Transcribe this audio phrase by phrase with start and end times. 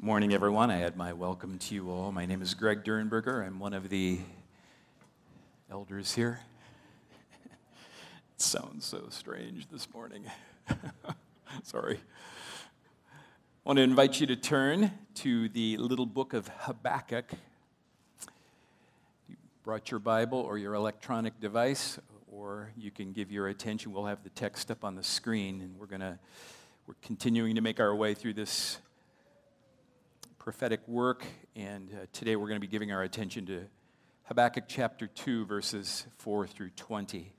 [0.00, 0.70] Morning, everyone.
[0.70, 2.12] I add my welcome to you all.
[2.12, 3.44] My name is Greg Dernberger.
[3.44, 4.20] I'm one of the
[5.68, 6.38] elders here.
[7.44, 10.22] it sounds so strange this morning.
[11.64, 11.96] Sorry.
[11.96, 13.18] I
[13.64, 17.32] want to invite you to turn to the little book of Habakkuk.
[19.28, 19.34] You
[19.64, 21.98] brought your Bible or your electronic device,
[22.30, 23.92] or you can give your attention.
[23.92, 26.20] We'll have the text up on the screen, and we're going to
[26.86, 28.78] we're continuing to make our way through this
[30.48, 31.26] prophetic work,
[31.56, 33.66] and uh, today we're going to be giving our attention to
[34.24, 37.34] Habakkuk chapter 2, verses 4 through 20.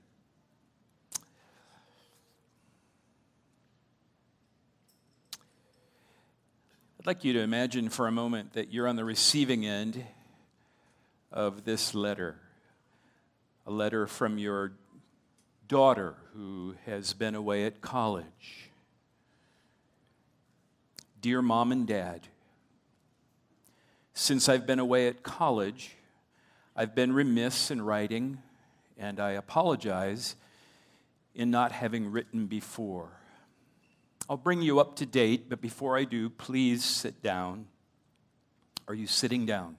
[7.00, 10.04] I'd like you to imagine for a moment that you're on the receiving end
[11.32, 12.36] of this letter,
[13.66, 14.74] a letter from your
[15.66, 18.70] daughter who has been away at college.
[21.20, 22.28] Dear mom and dad,
[24.20, 25.96] since I've been away at college,
[26.76, 28.36] I've been remiss in writing,
[28.98, 30.36] and I apologize
[31.34, 33.08] in not having written before.
[34.28, 37.64] I'll bring you up to date, but before I do, please sit down.
[38.88, 39.76] Are you sitting down?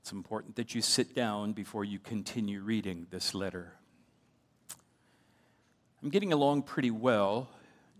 [0.00, 3.74] It's important that you sit down before you continue reading this letter.
[6.02, 7.48] I'm getting along pretty well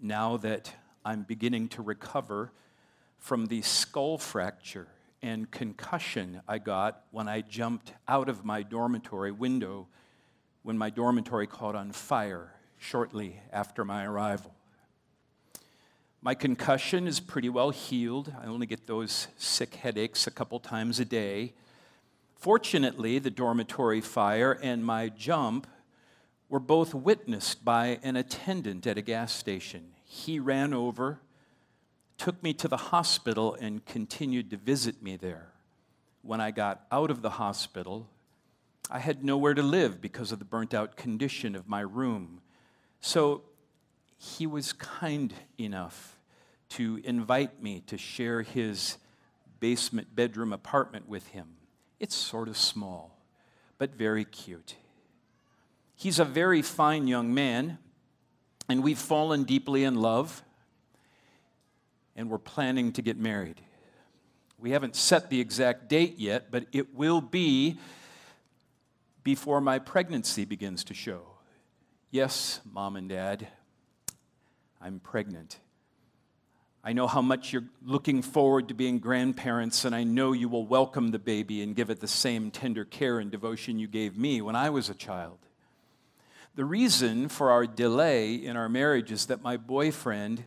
[0.02, 2.50] now that I'm beginning to recover
[3.18, 4.88] from the skull fracture
[5.24, 9.88] and concussion I got when I jumped out of my dormitory window
[10.62, 14.54] when my dormitory caught on fire shortly after my arrival.
[16.20, 18.34] My concussion is pretty well healed.
[18.38, 21.54] I only get those sick headaches a couple times a day.
[22.36, 25.66] Fortunately, the dormitory fire and my jump
[26.50, 29.92] were both witnessed by an attendant at a gas station.
[30.04, 31.20] He ran over
[32.18, 35.48] took me to the hospital and continued to visit me there.
[36.22, 38.08] When I got out of the hospital,
[38.90, 42.40] I had nowhere to live because of the burnt out condition of my room.
[43.00, 43.42] So
[44.16, 46.18] he was kind enough
[46.70, 48.96] to invite me to share his
[49.60, 51.48] basement bedroom apartment with him.
[52.00, 53.18] It's sort of small,
[53.78, 54.76] but very cute.
[55.96, 57.78] He's a very fine young man,
[58.68, 60.43] and we've fallen deeply in love
[62.16, 63.60] and we're planning to get married.
[64.58, 67.78] We haven't set the exact date yet, but it will be
[69.22, 71.22] before my pregnancy begins to show.
[72.10, 73.48] Yes, mom and dad,
[74.80, 75.58] I'm pregnant.
[76.86, 80.66] I know how much you're looking forward to being grandparents, and I know you will
[80.66, 84.42] welcome the baby and give it the same tender care and devotion you gave me
[84.42, 85.38] when I was a child.
[86.54, 90.44] The reason for our delay in our marriage is that my boyfriend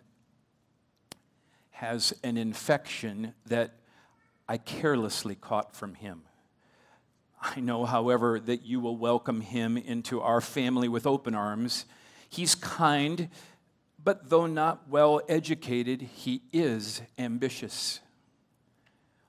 [1.78, 3.76] has an infection that
[4.50, 6.24] I carelessly caught from him.
[7.40, 11.86] I know, however, that you will welcome him into our family with open arms.
[12.28, 13.30] He's kind,
[14.04, 18.00] but though not well educated, he is ambitious.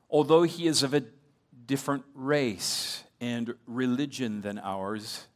[0.09, 1.05] Although he is of a
[1.67, 5.27] different race and religion than ours,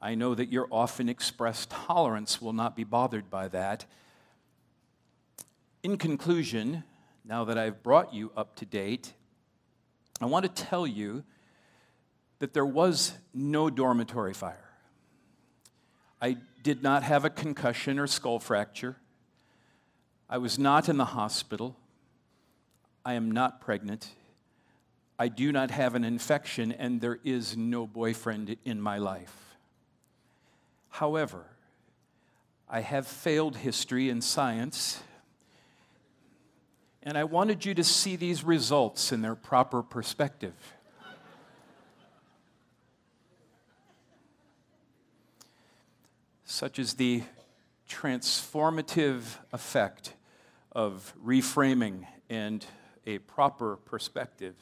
[0.00, 3.84] I know that your often expressed tolerance will not be bothered by that
[5.82, 6.84] in conclusion,
[7.24, 9.12] now that I've brought you up to date,
[10.20, 11.24] I want to tell you
[12.38, 14.70] that there was no dormitory fire.
[16.20, 18.96] I did not have a concussion or skull fracture.
[20.30, 21.76] I was not in the hospital.
[23.04, 24.08] I am not pregnant.
[25.18, 29.56] I do not have an infection, and there is no boyfriend in my life.
[30.90, 31.46] However,
[32.68, 35.02] I have failed history and science
[37.02, 40.54] and I wanted you to see these results in their proper perspective.
[46.44, 47.22] Such as the
[47.88, 50.14] transformative effect
[50.70, 52.64] of reframing and
[53.06, 54.54] a proper perspective.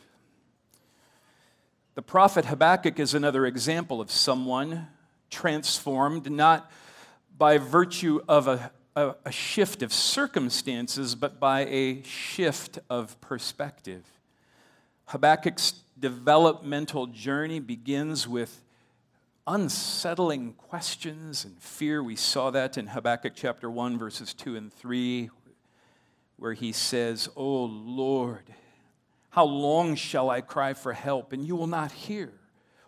[1.95, 4.89] The prophet Habakkuk is another example of someone
[5.29, 6.71] transformed not
[7.37, 14.05] by virtue of a a, a shift of circumstances, but by a shift of perspective.
[15.07, 18.63] Habakkuk's developmental journey begins with
[19.47, 22.03] unsettling questions and fear.
[22.03, 25.31] We saw that in Habakkuk chapter 1, verses 2 and 3,
[26.37, 28.45] where he says, Oh Lord,
[29.31, 32.33] how long shall I cry for help and you will not hear?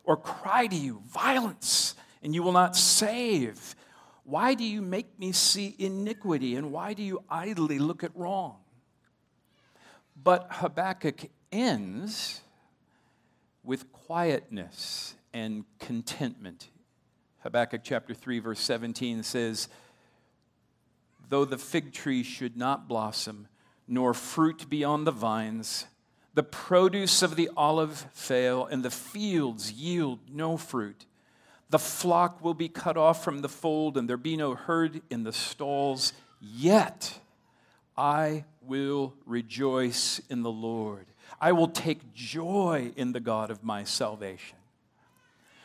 [0.05, 3.77] Or cry to you violence and you will not save?
[4.25, 8.57] Why do you make me see iniquity and why do you idly look at wrong?
[10.23, 12.41] But Habakkuk ends
[13.65, 16.69] with quietness and contentment.
[17.41, 19.69] Habakkuk chapter 3, verse 17 says,
[21.29, 23.49] Though the fig tree should not blossom,
[23.89, 25.87] nor fruit be on the vines,
[26.35, 31.07] the produce of the olive fail, and the fields yield no fruit.
[31.73, 35.25] The flock will be cut off from the fold, and there be no herd in
[35.25, 36.13] the stalls.
[36.39, 37.19] Yet
[37.97, 41.07] I will rejoice in the Lord.
[41.41, 44.59] I will take joy in the God of my salvation.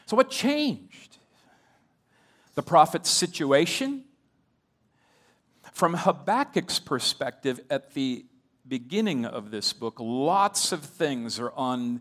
[0.06, 1.18] So, what changed?
[2.56, 4.06] The prophet's situation?
[5.74, 8.26] From Habakkuk's perspective, at the
[8.66, 12.00] beginning of this book, lots of things are on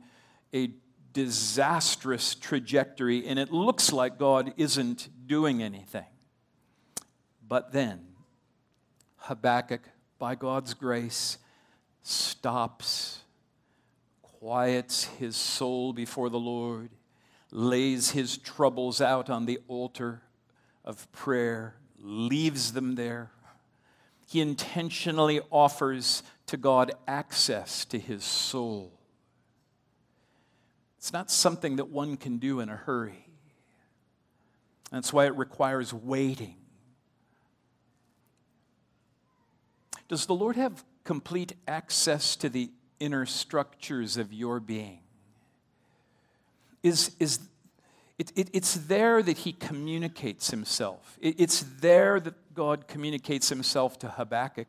[0.54, 0.70] a
[1.16, 6.04] disastrous trajectory, and it looks like God isn't doing anything.
[7.48, 8.00] But then,
[9.16, 9.80] Habakkuk,
[10.18, 11.38] by God's grace,
[12.02, 13.20] stops,
[14.20, 16.90] quiets his soul before the Lord,
[17.50, 20.20] lays his troubles out on the altar
[20.84, 23.30] of prayer, leaves them there,
[24.28, 28.92] he intentionally offers to God access to his soul.
[31.06, 33.28] It's not something that one can do in a hurry.
[34.90, 36.56] That's why it requires waiting.
[40.08, 44.98] Does the Lord have complete access to the inner structures of your being?
[46.82, 47.38] Is, is
[48.18, 51.18] it, it, it's there that he communicates himself.
[51.20, 54.66] It, it's there that God communicates himself to Habakkuk.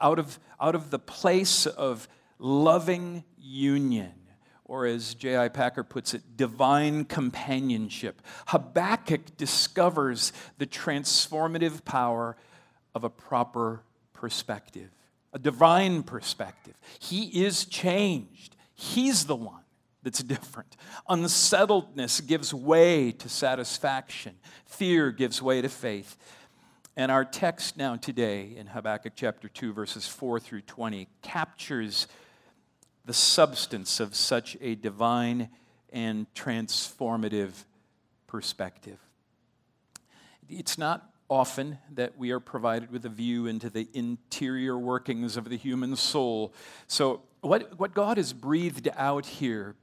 [0.00, 2.06] Out of, out of the place of
[2.38, 4.12] loving union,
[4.68, 5.48] or as J.I.
[5.48, 12.36] Packer puts it, divine companionship, Habakkuk discovers the transformative power
[12.94, 13.82] of a proper
[14.12, 14.90] perspective,
[15.32, 16.74] a divine perspective.
[16.98, 19.62] He is changed, he's the one
[20.02, 20.76] that's different.
[21.08, 24.34] Unsettledness gives way to satisfaction,
[24.64, 26.16] fear gives way to faith.
[26.96, 32.06] And our text now today in Habakkuk chapter 2, verses 4 through 20, captures
[33.06, 35.48] the substance of such a divine
[35.92, 37.64] and transformative
[38.26, 38.98] perspective.
[40.48, 45.48] It's not often that we are provided with a view into the interior workings of
[45.48, 46.52] the human soul.
[46.86, 49.76] So, what, what God has breathed out here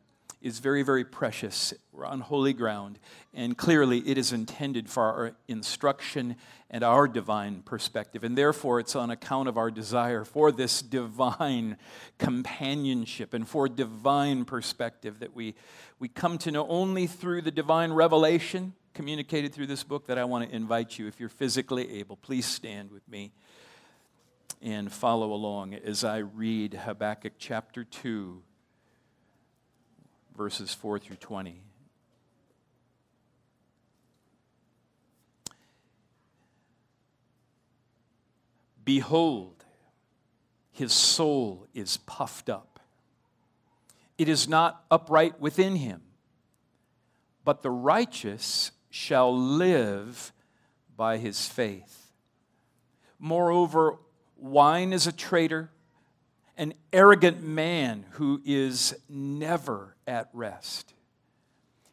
[0.44, 1.74] is very, very precious.
[1.94, 3.00] We're on holy ground,
[3.34, 6.36] and clearly it is intended for our instruction
[6.70, 8.26] and our divine perspective.
[8.26, 11.78] And therefore, it's on account of our desire for this divine
[12.18, 15.56] companionship and for divine perspective that we,
[15.98, 20.26] we come to know only through the divine revelation communicated through this book that I
[20.26, 23.32] want to invite you, if you're physically able, please stand with me
[24.62, 28.44] and follow along as I read Habakkuk chapter 2
[30.36, 31.62] verses 4 through 20.
[38.86, 39.64] Behold,
[40.72, 42.80] his soul is puffed up.
[44.18, 46.02] It is not upright within him,
[47.46, 50.34] but the righteous shall live
[50.98, 52.12] by his faith.
[53.20, 53.98] Moreover,
[54.38, 55.72] wine is a traitor
[56.58, 60.94] an arrogant man who is never at rest.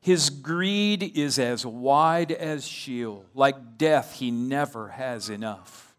[0.01, 3.25] His greed is as wide as Sheol.
[3.35, 5.95] Like death, he never has enough.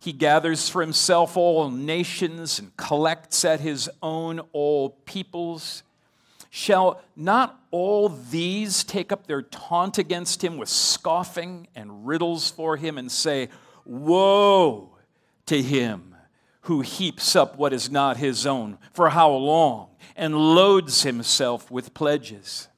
[0.00, 5.82] He gathers for himself all nations and collects at his own all peoples.
[6.50, 12.76] Shall not all these take up their taunt against him with scoffing and riddles for
[12.76, 13.48] him and say,
[13.84, 14.96] Woe
[15.46, 16.13] to him?
[16.64, 18.78] Who heaps up what is not his own.
[18.92, 19.88] For how long?
[20.16, 22.68] And loads himself with pledges.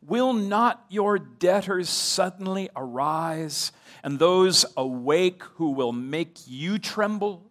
[0.00, 7.50] Will not your debtors suddenly arise, and those awake who will make you tremble?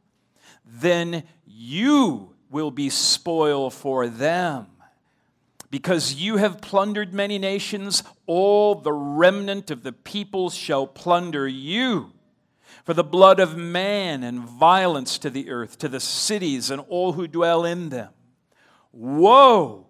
[0.65, 4.67] Then you will be spoil for them.
[5.69, 12.14] Because you have plundered many nations, all the remnant of the peoples shall plunder you
[12.85, 17.13] for the blood of man and violence to the earth, to the cities and all
[17.13, 18.13] who dwell in them.
[18.93, 19.87] Woe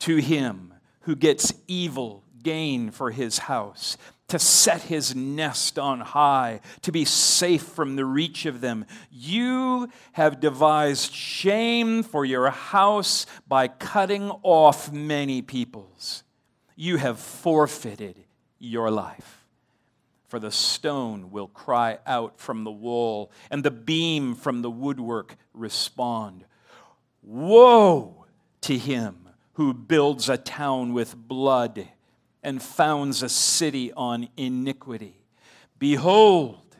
[0.00, 6.60] to him who gets evil gain for his house, to set his nest on high,
[6.80, 8.86] to be safe from the reach of them.
[9.10, 16.24] You have devised shame for your house by cutting off many peoples.
[16.76, 18.24] You have forfeited
[18.58, 19.45] your life
[20.28, 25.36] for the stone will cry out from the wall, and the beam from the woodwork
[25.54, 26.44] respond.
[27.22, 28.26] Woe
[28.62, 31.88] to him who builds a town with blood
[32.42, 35.20] and founds a city on iniquity.
[35.78, 36.76] Behold,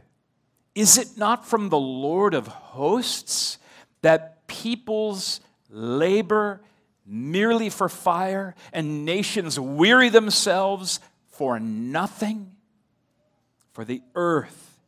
[0.75, 3.59] is it not from the Lord of hosts
[4.03, 6.61] that peoples labor
[7.07, 11.00] merely for fire and nations weary themselves
[11.31, 12.56] for nothing?
[13.76, 14.80] For the earth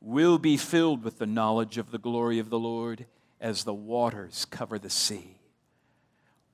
[0.00, 3.06] will be filled with the knowledge of the glory of the Lord
[3.40, 5.40] as the waters cover the sea.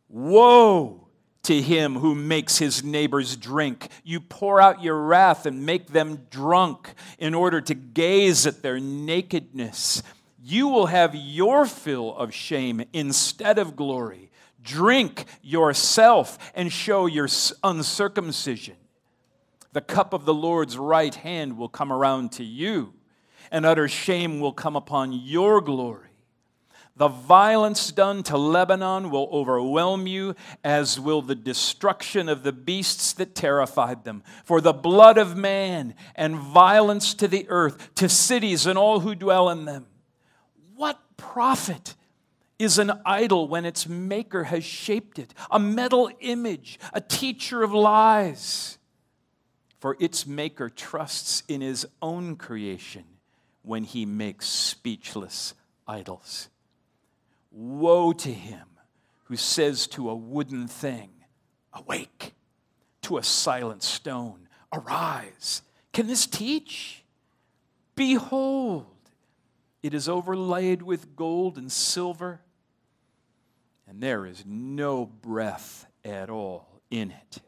[0.08, 1.08] Woe
[1.42, 3.88] to him who makes his neighbors drink.
[4.02, 8.80] You pour out your wrath and make them drunk in order to gaze at their
[8.80, 10.02] nakedness.
[10.42, 14.30] You will have your fill of shame instead of glory.
[14.62, 17.28] Drink yourself and show your
[17.62, 18.76] uncircumcision.
[19.74, 22.94] The cup of the Lord's right hand will come around to you,
[23.50, 26.10] and utter shame will come upon your glory.
[26.96, 33.12] The violence done to Lebanon will overwhelm you, as will the destruction of the beasts
[33.14, 34.22] that terrified them.
[34.44, 39.16] For the blood of man and violence to the earth, to cities and all who
[39.16, 39.86] dwell in them.
[40.76, 41.96] What profit
[42.60, 45.34] is an idol when its maker has shaped it?
[45.50, 48.78] A metal image, a teacher of lies.
[49.84, 53.04] For its maker trusts in his own creation
[53.60, 55.52] when he makes speechless
[55.86, 56.48] idols.
[57.50, 58.66] Woe to him
[59.24, 61.10] who says to a wooden thing,
[61.74, 62.32] Awake,
[63.02, 65.60] to a silent stone, Arise.
[65.92, 67.04] Can this teach?
[67.94, 68.86] Behold,
[69.82, 72.40] it is overlaid with gold and silver,
[73.86, 77.42] and there is no breath at all in it.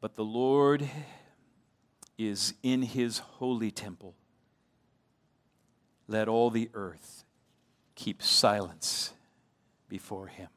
[0.00, 0.88] But the Lord
[2.16, 4.14] is in his holy temple.
[6.06, 7.24] Let all the earth
[7.94, 9.12] keep silence
[9.88, 10.48] before Him.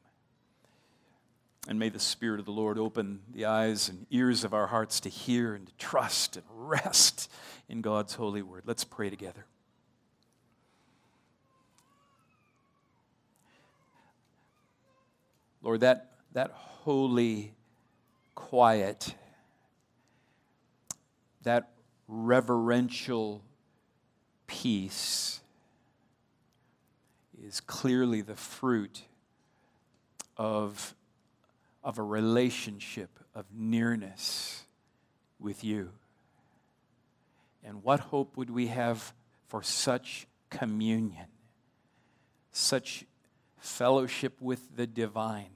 [1.68, 4.98] And may the Spirit of the Lord open the eyes and ears of our hearts
[5.00, 7.30] to hear and to trust and rest
[7.68, 8.62] in God's holy word.
[8.64, 9.46] Let's pray together.
[15.62, 17.54] Lord, that, that holy
[18.34, 19.14] quiet,
[21.42, 21.70] that
[22.08, 23.42] reverential
[24.46, 25.40] peace
[27.42, 29.02] is clearly the fruit
[30.36, 30.94] of,
[31.82, 34.64] of a relationship of nearness
[35.40, 35.90] with you.
[37.64, 39.12] And what hope would we have
[39.46, 41.26] for such communion,
[42.50, 43.04] such
[43.58, 45.50] fellowship with the divine,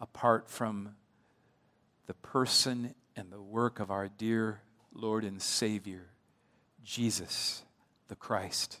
[0.00, 0.94] apart from
[2.06, 4.62] the person and the work of our dear
[4.94, 6.06] Lord and Savior,
[6.82, 7.62] Jesus
[8.08, 8.80] the Christ?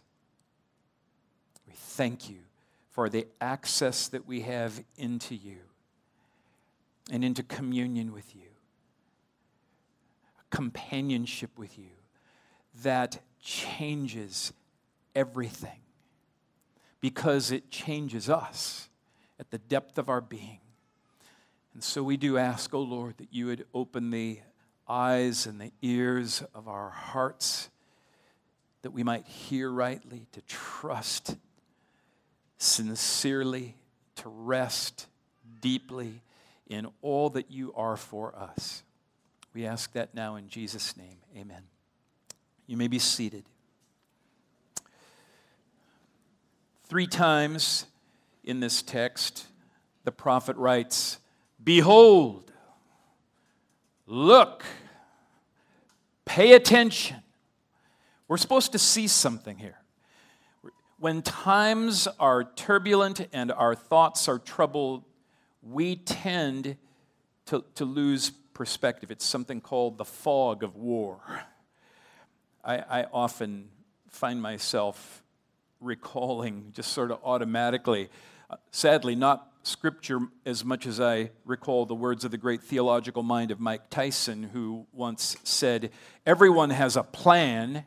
[1.66, 2.38] We thank you
[2.88, 5.58] for the access that we have into you
[7.10, 8.48] and into communion with you,
[10.48, 11.90] companionship with you
[12.82, 14.54] that changes
[15.14, 15.80] everything
[17.00, 18.88] because it changes us
[19.38, 20.60] at the depth of our being.
[21.74, 24.40] And so we do ask, O oh Lord, that you would open the
[24.88, 27.70] eyes and the ears of our hearts,
[28.82, 31.36] that we might hear rightly, to trust
[32.58, 33.76] sincerely,
[34.16, 35.06] to rest
[35.60, 36.22] deeply
[36.66, 38.82] in all that you are for us.
[39.54, 41.18] We ask that now in Jesus' name.
[41.36, 41.62] Amen.
[42.66, 43.44] You may be seated.
[46.84, 47.86] Three times
[48.42, 49.46] in this text,
[50.02, 51.19] the prophet writes,
[51.62, 52.50] Behold,
[54.06, 54.64] look,
[56.24, 57.16] pay attention.
[58.28, 59.80] We're supposed to see something here
[61.00, 65.02] when times are turbulent and our thoughts are troubled,
[65.62, 66.76] we tend
[67.46, 69.10] to, to lose perspective.
[69.10, 71.18] It's something called the fog of war.
[72.62, 73.70] I, I often
[74.10, 75.22] find myself
[75.80, 78.10] recalling just sort of automatically,
[78.50, 83.22] uh, sadly, not scripture as much as I recall the words of the great theological
[83.22, 85.90] mind of Mike Tyson, who once said,
[86.26, 87.84] Everyone has a plan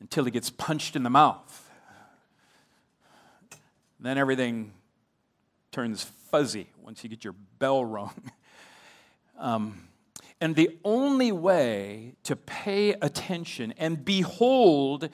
[0.00, 1.70] until he gets punched in the mouth.
[3.98, 4.72] Then everything
[5.72, 8.14] turns fuzzy once you get your bell rung.
[9.38, 9.88] Um,
[10.40, 15.12] and the only way to pay attention and behold th-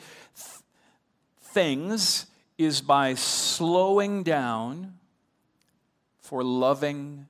[1.41, 4.95] things is by slowing down
[6.23, 7.26] for loving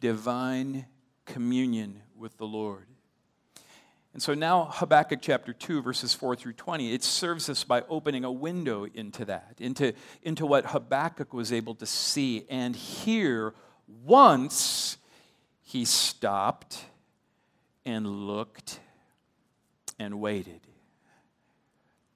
[0.00, 0.86] divine
[1.26, 2.86] communion with the Lord.
[4.12, 8.24] And so now, Habakkuk chapter 2, verses 4 through 20, it serves us by opening
[8.24, 9.92] a window into that, into,
[10.22, 13.54] into what Habakkuk was able to see and hear
[14.04, 14.96] once
[15.62, 16.84] he stopped
[17.84, 18.80] and looked
[19.98, 20.60] and waited.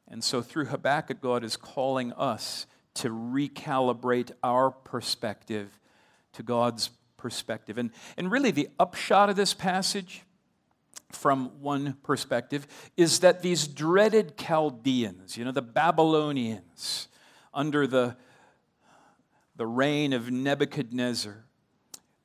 [0.09, 5.79] And so, through Habakkuk, God is calling us to recalibrate our perspective
[6.35, 7.79] to God's perspective.
[7.79, 10.23] And, and really, the upshot of this passage,
[11.11, 17.09] from one perspective, is that these dreaded Chaldeans, you know, the Babylonians,
[17.53, 18.17] under the,
[19.57, 21.45] the reign of Nebuchadnezzar,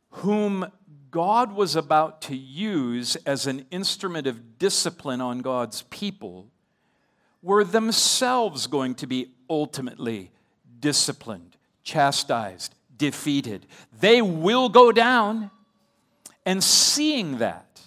[0.09, 0.71] whom
[1.11, 6.51] God was about to use as an instrument of discipline on God's people,
[7.41, 10.31] were themselves going to be ultimately
[10.79, 13.65] disciplined, chastised, defeated.
[13.99, 15.49] They will go down.
[16.45, 17.81] And seeing that,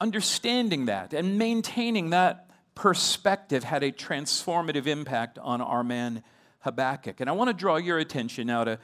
[0.00, 6.22] understanding that, and maintaining that perspective had a transformative impact on our man
[6.60, 7.20] Habakkuk.
[7.20, 8.78] And I want to draw your attention now to,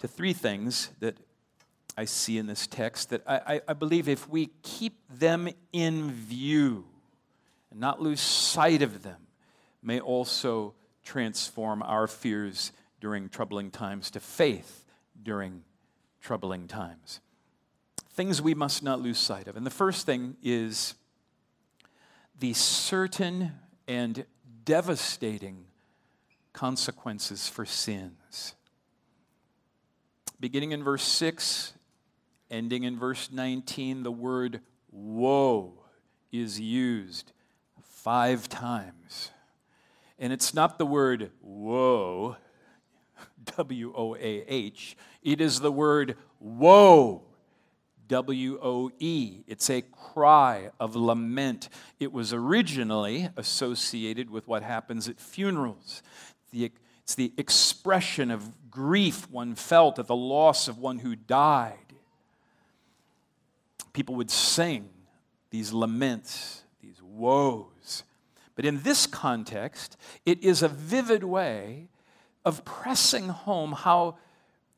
[0.00, 1.16] to three things that
[1.96, 6.84] I see in this text that I, I, believe if we keep them in view
[7.70, 9.28] and not lose sight of them,
[9.82, 12.72] may also transform our fears
[13.04, 14.86] during troubling times to faith
[15.22, 15.62] during
[16.22, 17.20] troubling times.
[18.12, 19.58] Things we must not lose sight of.
[19.58, 20.94] And the first thing is
[22.40, 23.52] the certain
[23.86, 24.24] and
[24.64, 25.66] devastating
[26.54, 28.54] consequences for sins.
[30.40, 31.74] Beginning in verse 6,
[32.50, 35.74] ending in verse 19, the word woe
[36.32, 37.32] is used
[37.82, 39.30] five times.
[40.18, 42.36] And it's not the word woe,
[43.56, 47.22] W O A H, it is the word woe,
[48.08, 49.42] W O E.
[49.46, 51.68] It's a cry of lament.
[51.98, 56.02] It was originally associated with what happens at funerals.
[56.52, 61.78] it's the expression of grief one felt at the loss of one who died.
[63.92, 64.88] People would sing
[65.50, 68.02] these laments, these woes.
[68.56, 71.88] But in this context, it is a vivid way
[72.44, 74.16] of pressing home how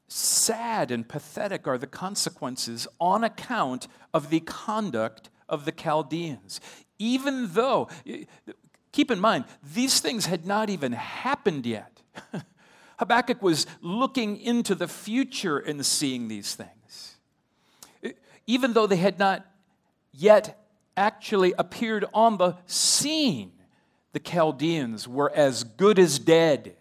[0.09, 6.61] sad and pathetic are the consequences on account of the conduct of the Chaldeans.
[6.98, 7.88] Even though,
[8.92, 12.02] keep in mind, these things had not even happened yet.
[12.98, 17.16] Habakkuk was looking into the future and seeing these things.
[18.46, 19.44] Even though they had not
[20.12, 23.52] yet actually appeared on the scene,
[24.12, 26.74] the Chaldeans were as good as dead.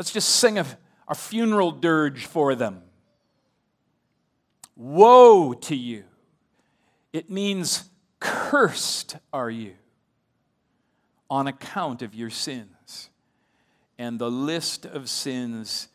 [0.00, 0.64] Let's just sing a,
[1.08, 2.80] a funeral dirge for them.
[4.74, 6.04] Woe to you!
[7.12, 9.74] It means cursed are you
[11.28, 13.10] on account of your sins.
[13.98, 15.88] And the list of sins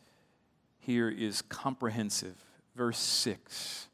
[0.78, 2.36] here is comprehensive.
[2.76, 3.88] Verse 6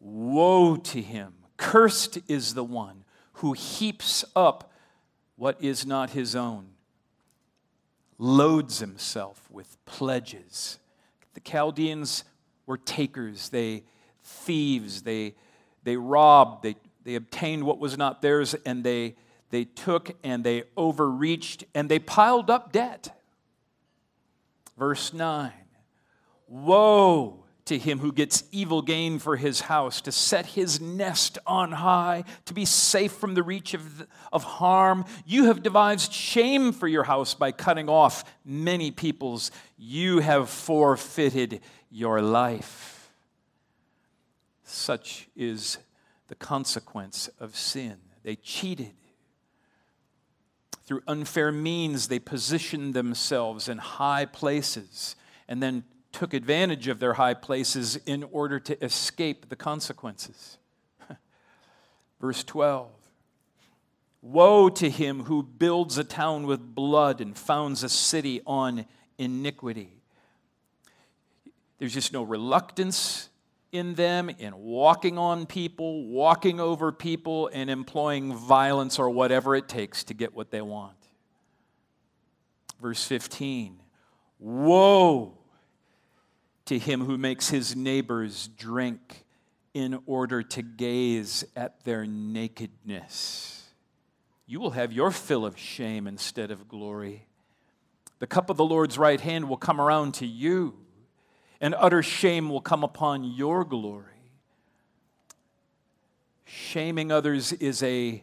[0.00, 1.32] Woe to him!
[1.56, 4.70] Cursed is the one who heaps up
[5.36, 6.66] what is not his own,
[8.18, 10.78] loads himself with pledges.
[11.34, 12.24] The Chaldeans
[12.66, 13.84] were takers, they
[14.22, 15.34] thieves, they,
[15.84, 19.14] they robbed, they, they obtained what was not theirs, and they,
[19.50, 23.16] they took and they overreached and they piled up debt.
[24.76, 25.52] Verse 9
[26.48, 31.72] Woe to him who gets evil gain for his house, to set his nest on
[31.72, 35.04] high, to be safe from the reach of, of harm.
[35.26, 39.50] You have devised shame for your house by cutting off many peoples.
[39.76, 43.10] You have forfeited your life.
[44.62, 45.78] Such is
[46.28, 47.96] the consequence of sin.
[48.22, 48.94] They cheated.
[50.84, 55.16] Through unfair means, they positioned themselves in high places
[55.48, 55.84] and then
[56.16, 60.56] took advantage of their high places in order to escape the consequences.
[62.20, 62.88] Verse 12
[64.22, 68.86] Woe to him who builds a town with blood and founds a city on
[69.18, 70.00] iniquity.
[71.78, 73.28] There's just no reluctance
[73.70, 79.68] in them in walking on people, walking over people, and employing violence or whatever it
[79.68, 80.96] takes to get what they want.
[82.80, 83.78] Verse 15
[84.38, 85.35] Woe
[86.66, 89.24] to him who makes his neighbors drink
[89.72, 93.64] in order to gaze at their nakedness.
[94.46, 97.26] You will have your fill of shame instead of glory.
[98.18, 100.74] The cup of the Lord's right hand will come around to you,
[101.60, 104.04] and utter shame will come upon your glory.
[106.44, 108.22] Shaming others is a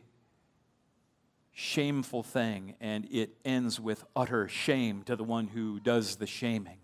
[1.51, 6.79] shameful thing, and it ends with utter shame to the one who does the shaming.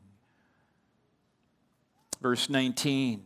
[2.22, 3.24] Verse 19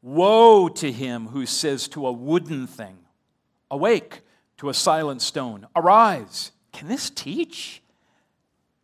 [0.00, 2.98] Woe to him who says to a wooden thing,
[3.70, 4.20] Awake,
[4.58, 6.52] to a silent stone, Arise.
[6.72, 7.82] Can this teach?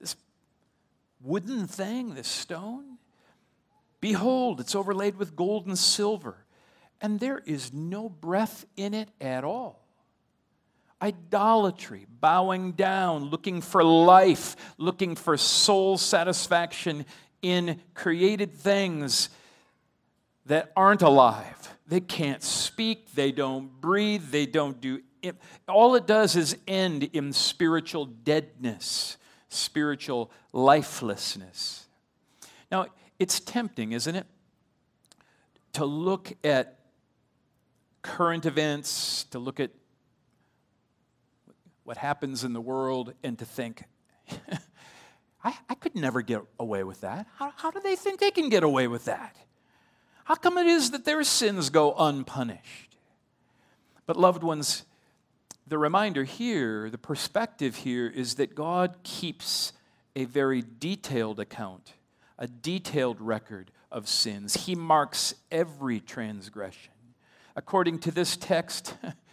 [0.00, 0.16] This
[1.20, 2.98] wooden thing, this stone?
[4.00, 6.44] Behold, it's overlaid with gold and silver,
[7.00, 9.84] and there is no breath in it at all
[11.04, 17.04] idolatry, bowing down, looking for life, looking for soul satisfaction
[17.44, 19.28] in created things
[20.46, 21.76] that aren't alive.
[21.86, 25.36] They can't speak, they don't breathe, they don't do it.
[25.68, 29.18] All it does is end in spiritual deadness,
[29.50, 31.86] spiritual lifelessness.
[32.72, 32.86] Now,
[33.18, 34.26] it's tempting, isn't it?
[35.74, 36.78] To look at
[38.00, 39.70] current events, to look at
[41.84, 43.84] what happens in the world, and to think,
[45.44, 47.26] I, I, could never get away with that.
[47.36, 49.36] How, how do they think they can get away with that?
[50.24, 52.96] How come it is that their sins go unpunished?
[54.06, 54.84] But, loved ones,
[55.66, 59.72] the reminder here, the perspective here, is that God keeps
[60.16, 61.92] a very detailed account,
[62.38, 64.64] a detailed record of sins.
[64.66, 66.92] He marks every transgression.
[67.56, 68.96] According to this text,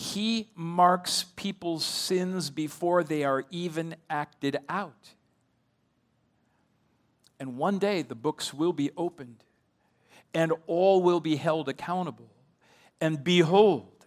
[0.00, 5.14] He marks people's sins before they are even acted out.
[7.40, 9.42] And one day the books will be opened
[10.32, 12.30] and all will be held accountable.
[13.00, 14.06] And behold,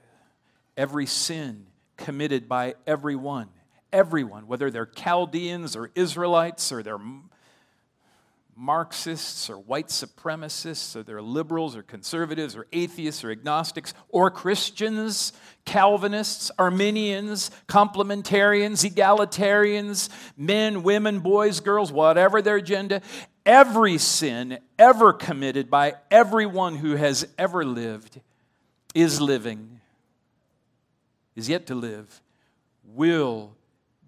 [0.77, 1.65] every sin
[1.97, 3.49] committed by everyone,
[3.91, 7.01] everyone, whether they're Chaldeans or Israelites or they're
[8.55, 15.33] Marxists or white supremacists or they're liberals or conservatives or atheists or agnostics or Christians,
[15.65, 23.01] Calvinists, Arminians, complementarians, egalitarians, men, women, boys, girls, whatever their agenda,
[23.45, 28.19] every sin ever committed by everyone who has ever lived
[28.93, 29.79] is living,
[31.35, 32.21] is yet to live,
[32.83, 33.55] will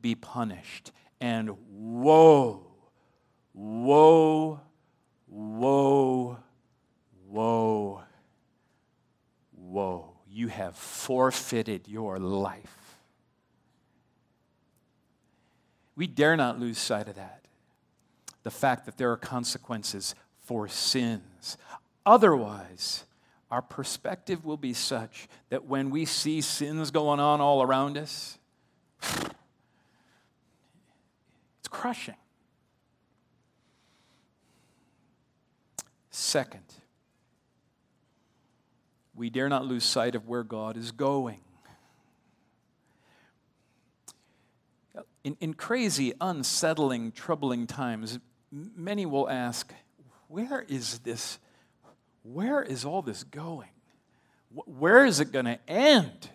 [0.01, 0.91] be punished.
[1.21, 2.62] And woe
[3.53, 4.59] Woe,
[5.27, 6.37] woe,
[7.27, 8.03] woe,
[9.55, 10.09] woe.
[10.29, 12.97] You have forfeited your life.
[15.95, 17.45] We dare not lose sight of that.
[18.41, 21.57] The fact that there are consequences for sins.
[22.05, 23.05] Otherwise,
[23.51, 28.39] our perspective will be such that when we see sins going on all around us,
[29.03, 29.29] it's
[31.69, 32.15] crushing.
[36.15, 36.61] Second,
[39.15, 41.39] we dare not lose sight of where God is going.
[45.23, 48.19] In, in crazy, unsettling, troubling times,
[48.51, 49.73] many will ask,
[50.27, 51.39] Where is this?
[52.21, 53.69] Where is all this going?
[54.51, 56.29] Where is it going to end?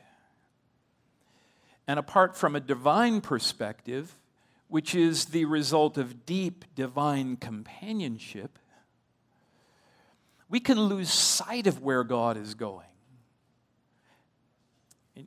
[1.87, 4.17] And apart from a divine perspective,
[4.67, 8.59] which is the result of deep divine companionship,
[10.49, 12.87] we can lose sight of where God is going.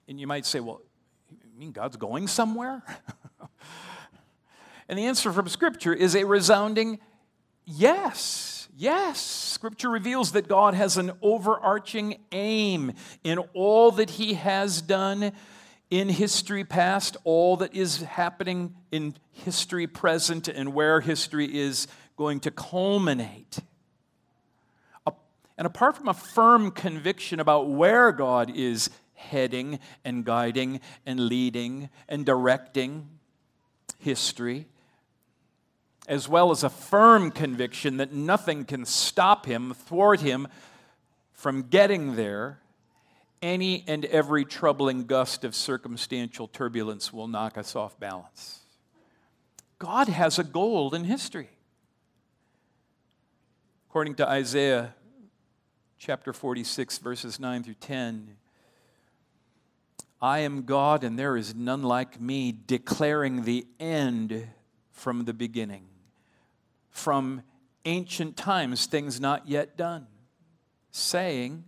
[0.08, 0.82] And, you might say, well,
[1.30, 2.82] you mean God's going somewhere?
[4.88, 7.00] and the answer from Scripture is a resounding
[7.66, 8.70] yes.
[8.76, 9.20] Yes.
[9.20, 15.34] Scripture reveals that God has an overarching aim in all that He has done
[15.90, 22.40] in history past, all that is happening in history present, and where history is going
[22.40, 23.60] to culminate.
[25.62, 31.92] And apart from a firm conviction about where God is heading and guiding and leading
[32.10, 33.08] and directing
[34.00, 34.66] history,
[36.08, 40.48] as well as a firm conviction that nothing can stop him, thwart him
[41.32, 42.60] from getting there,
[43.44, 48.62] any and every troubling gust of circumstantial turbulence will knock us off balance.
[49.78, 51.52] God has a goal in history.
[53.88, 54.96] According to Isaiah
[56.04, 58.36] chapter 46, verses 9 through 10.
[60.20, 64.48] I am God and there is none like me, declaring the end
[64.90, 65.86] from the beginning,
[66.90, 67.44] from
[67.86, 70.08] ancient times, things not yet done,
[70.90, 71.66] saying,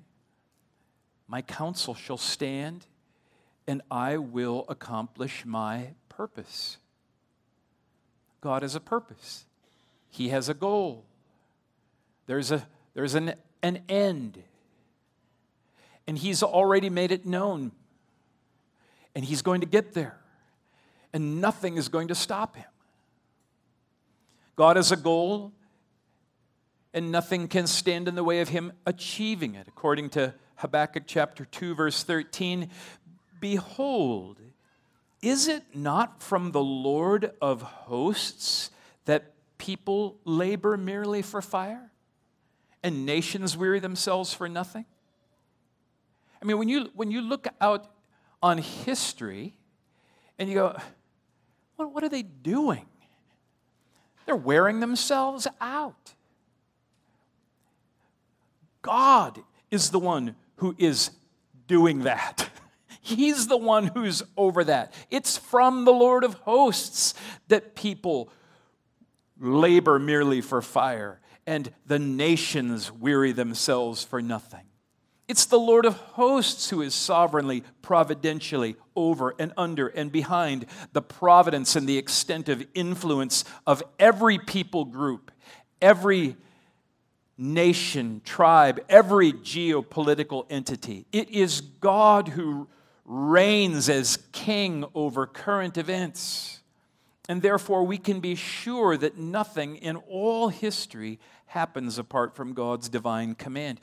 [1.27, 2.87] My counsel shall stand
[3.67, 6.77] and I will accomplish my purpose.
[8.41, 9.45] God has a purpose,
[10.09, 11.05] He has a goal.
[12.25, 14.43] There's, a, there's an an end.
[16.05, 17.71] And He's already made it known.
[19.15, 20.17] And He's going to get there.
[21.13, 22.65] And nothing is going to stop Him.
[24.55, 25.51] God has a goal,
[26.93, 29.67] and nothing can stand in the way of Him achieving it.
[29.67, 32.69] According to Habakkuk chapter 2, verse 13,
[33.39, 34.39] Behold,
[35.21, 38.69] is it not from the Lord of hosts
[39.05, 41.92] that people labor merely for fire
[42.83, 44.85] and nations weary themselves for nothing?
[46.41, 47.87] I mean, when you, when you look out
[48.41, 49.53] on history
[50.37, 50.77] and you go,
[51.77, 52.85] what, what are they doing?
[54.25, 56.13] They're wearing themselves out.
[58.81, 59.39] God
[59.71, 61.11] is the one who is
[61.67, 62.49] doing that.
[63.01, 64.93] He's the one who's over that.
[65.09, 67.13] It's from the Lord of hosts
[67.47, 68.29] that people
[69.39, 74.65] labor merely for fire and the nations weary themselves for nothing.
[75.27, 81.01] It's the Lord of hosts who is sovereignly, providentially over and under and behind the
[81.01, 85.31] providence and the extent of influence of every people group,
[85.81, 86.35] every
[87.37, 91.05] nation, tribe, every geopolitical entity.
[91.11, 92.67] It is God who
[93.05, 96.61] reigns as king over current events.
[97.29, 102.89] And therefore, we can be sure that nothing in all history happens apart from God's
[102.89, 103.79] divine command.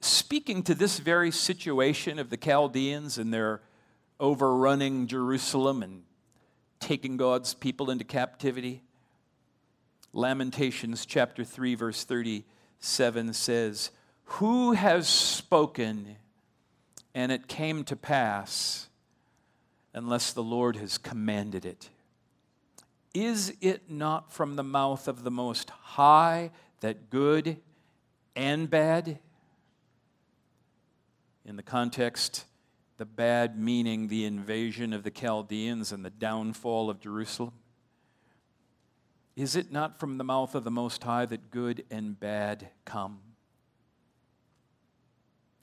[0.00, 3.62] Speaking to this very situation of the Chaldeans and their
[4.20, 6.02] overrunning Jerusalem and
[6.78, 8.82] taking God's people into captivity,
[10.12, 13.90] Lamentations chapter 3, verse 37 says,
[14.24, 16.16] Who has spoken
[17.14, 18.87] and it came to pass
[19.98, 21.90] unless the Lord has commanded it.
[23.12, 27.56] Is it not from the mouth of the Most High that good
[28.36, 29.18] and bad?
[31.44, 32.44] In the context,
[32.96, 37.54] the bad meaning the invasion of the Chaldeans and the downfall of Jerusalem.
[39.34, 43.18] Is it not from the mouth of the Most High that good and bad come?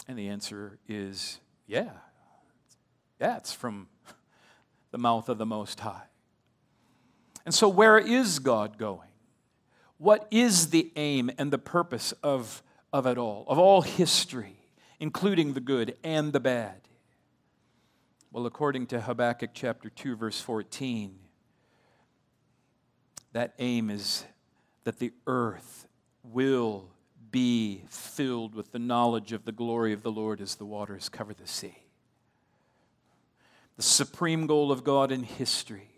[0.10, 1.92] And the answer is yeah.
[3.22, 3.88] Yeah, it's from
[4.96, 6.04] the mouth of the Most High.
[7.44, 9.10] And so, where is God going?
[9.98, 14.56] What is the aim and the purpose of, of it all, of all history,
[15.02, 16.80] including the good and the bad?
[18.32, 21.14] Well, according to Habakkuk chapter 2, verse 14,
[23.34, 24.24] that aim is
[24.86, 25.90] that the earth
[26.24, 26.88] will
[27.32, 31.34] be filled with the knowledge of the glory of the Lord as the waters cover
[31.34, 31.85] the sea.
[33.78, 35.90] The supreme goal of God in history,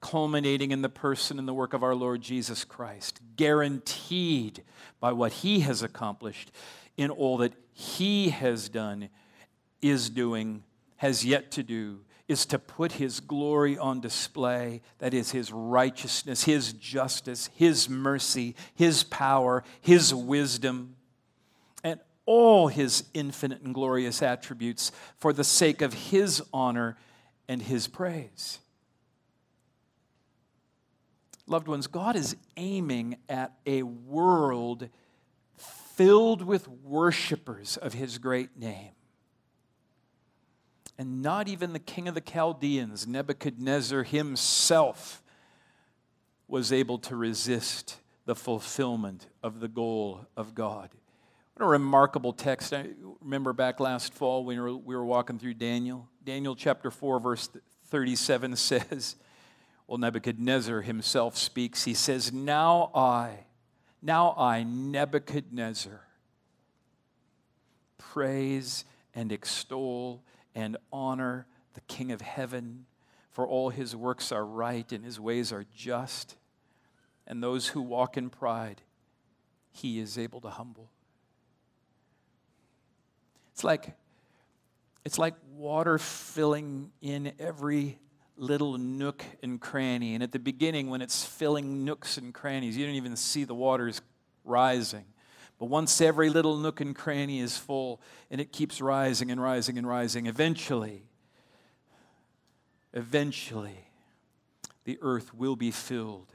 [0.00, 4.62] culminating in the person and the work of our Lord Jesus Christ, guaranteed
[5.00, 6.50] by what He has accomplished
[6.96, 9.10] in all that He has done,
[9.82, 10.64] is doing,
[10.96, 14.82] has yet to do, is to put his glory on display.
[14.98, 20.96] That is his righteousness, his justice, his mercy, his power, his wisdom,
[21.82, 26.98] and all his infinite and glorious attributes for the sake of his honor
[27.48, 28.58] and his praise.
[31.46, 34.88] Loved ones, God is aiming at a world
[35.56, 38.92] filled with worshipers of his great name
[40.98, 45.22] and not even the king of the Chaldeans, Nebuchadnezzar himself,
[46.48, 50.90] was able to resist the fulfillment of the goal of God.
[51.54, 52.72] What a remarkable text.
[52.72, 52.88] I
[53.20, 56.08] remember back last fall when we were, we were walking through Daniel.
[56.28, 57.48] Daniel chapter 4, verse
[57.86, 59.16] 37 says,
[59.86, 61.84] Well, Nebuchadnezzar himself speaks.
[61.84, 63.46] He says, Now I,
[64.02, 66.02] now I, Nebuchadnezzar,
[67.96, 70.22] praise and extol
[70.54, 72.84] and honor the King of heaven,
[73.30, 76.36] for all his works are right and his ways are just.
[77.26, 78.82] And those who walk in pride,
[79.70, 80.90] he is able to humble.
[83.54, 83.96] It's like,
[85.08, 87.98] it's like water filling in every
[88.36, 90.12] little nook and cranny.
[90.12, 93.54] And at the beginning, when it's filling nooks and crannies, you don't even see the
[93.54, 94.02] waters
[94.44, 95.06] rising.
[95.58, 99.78] But once every little nook and cranny is full and it keeps rising and rising
[99.78, 101.04] and rising, eventually,
[102.92, 103.88] eventually,
[104.84, 106.34] the earth will be filled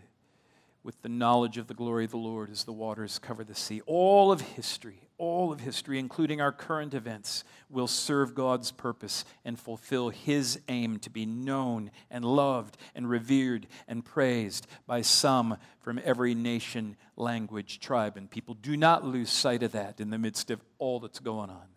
[0.81, 3.81] with the knowledge of the glory of the Lord as the waters cover the sea.
[3.85, 9.59] All of history, all of history, including our current events, will serve God's purpose and
[9.59, 15.99] fulfill His aim to be known and loved and revered and praised by some from
[16.03, 18.53] every nation, language, tribe, and people.
[18.53, 21.67] Do not lose sight of that in the midst of all that's going on.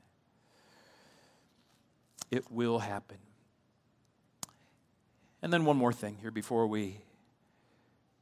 [2.31, 3.19] It will happen.
[5.41, 6.99] And then one more thing here before we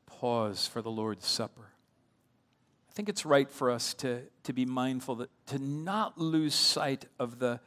[0.07, 1.74] pause for the Lord's Supper.
[2.95, 7.07] I think it's right for us to, to be mindful that to not lose sight
[7.19, 7.59] of the,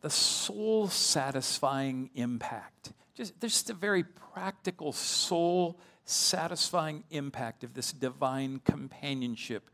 [0.00, 2.90] the soul satisfying impact.
[3.14, 9.70] Just, there's just a very practical soul satisfying impact of this divine companionship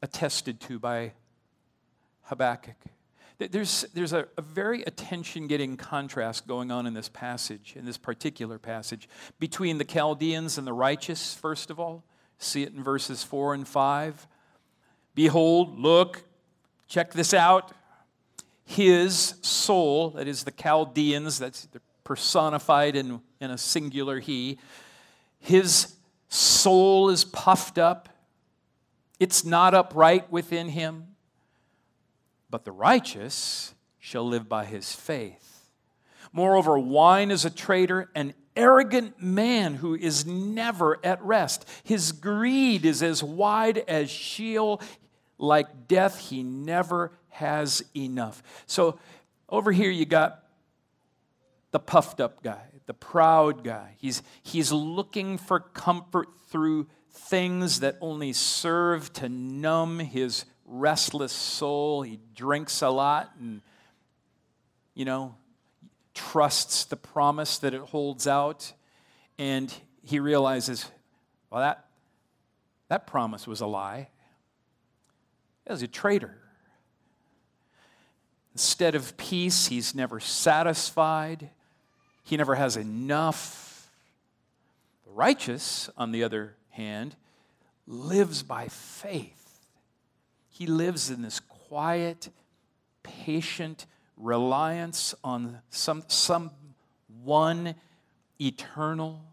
[0.00, 1.12] attested to by
[2.22, 2.76] Habakkuk.
[3.36, 7.98] There's, there's a, a very attention getting contrast going on in this passage, in this
[7.98, 12.02] particular passage, between the Chaldeans and the righteous, first of all.
[12.38, 14.26] See it in verses 4 and 5.
[15.14, 16.24] Behold, look,
[16.88, 17.72] check this out.
[18.64, 21.68] His soul, that is the Chaldeans, that's
[22.02, 24.58] personified in, in a singular he,
[25.38, 25.94] his
[26.28, 28.08] soul is puffed up.
[29.20, 31.08] It's not upright within him.
[32.50, 35.68] But the righteous shall live by his faith.
[36.32, 41.68] Moreover, wine is a traitor, an arrogant man who is never at rest.
[41.82, 44.80] His greed is as wide as Sheol.
[45.38, 48.42] Like death, he never has enough.
[48.66, 48.98] So
[49.48, 50.44] over here, you got
[51.72, 53.96] the puffed up guy, the proud guy.
[53.98, 62.02] He's, he's looking for comfort through things that only serve to numb his restless soul.
[62.02, 63.60] He drinks a lot and,
[64.94, 65.34] you know,
[66.14, 68.72] trusts the promise that it holds out.
[69.38, 69.72] And
[70.02, 70.86] he realizes,
[71.50, 71.86] well, that,
[72.88, 74.08] that promise was a lie.
[75.66, 76.36] He was a traitor.
[78.52, 81.50] Instead of peace, he's never satisfied.
[82.22, 83.90] He never has enough.
[85.04, 87.16] The righteous, on the other hand,
[87.86, 89.40] lives by faith.
[90.48, 92.30] He lives in this quiet,
[93.02, 96.50] patient reliance on some, some
[97.22, 97.74] one
[98.40, 99.24] eternal.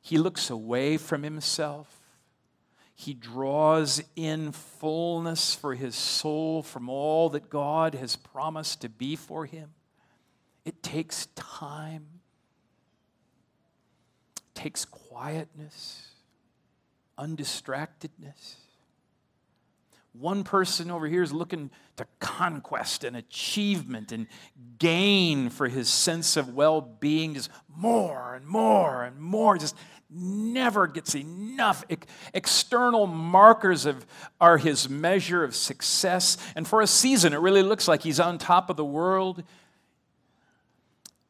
[0.00, 2.00] He looks away from himself.
[2.94, 9.16] He draws in fullness for his soul from all that God has promised to be
[9.16, 9.70] for him.
[10.64, 12.06] It takes time,
[14.36, 16.08] it takes quietness,
[17.18, 18.54] undistractedness.
[20.18, 24.28] One person over here is looking to conquest and achievement and
[24.78, 29.74] gain for his sense of well being, just more and more and more, just
[30.08, 31.84] never gets enough.
[32.32, 34.06] External markers of,
[34.40, 36.36] are his measure of success.
[36.54, 39.42] And for a season, it really looks like he's on top of the world.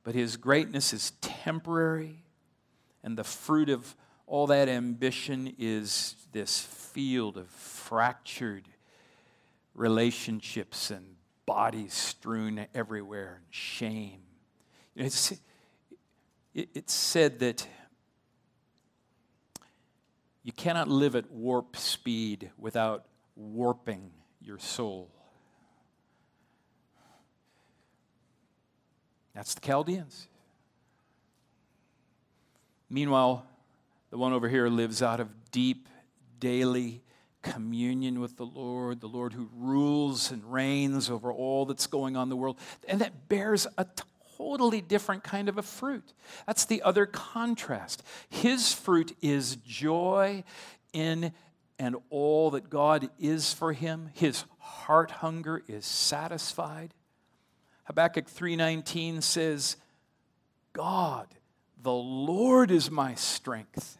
[0.03, 2.23] But his greatness is temporary,
[3.03, 8.69] and the fruit of all that ambition is this field of fractured
[9.75, 11.05] relationships and
[11.47, 14.21] bodies strewn everywhere and shame.
[14.97, 15.35] It's,
[16.55, 17.67] it's said that
[20.43, 24.11] you cannot live at warp speed without warping
[24.41, 25.11] your soul.
[29.35, 30.29] That's the Chaldeans.
[32.89, 33.45] Meanwhile,
[34.11, 35.89] the one over here lives out of deep,
[36.39, 37.03] daily
[37.45, 42.25] communion with the Lord, the Lord who rules and reigns over all that's going on
[42.25, 42.59] in the world.
[42.89, 43.87] And that bears a
[44.37, 46.13] totally different kind of a fruit.
[46.47, 48.03] That's the other contrast.
[48.29, 50.43] His fruit is joy
[50.93, 51.33] in
[51.79, 54.11] and all that God is for him.
[54.15, 56.95] His heart hunger is satisfied.
[57.85, 59.77] Habakkuk 3:19 says,
[60.73, 61.35] "God,
[61.77, 63.99] the Lord is my strength.